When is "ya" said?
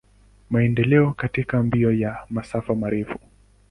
1.93-2.17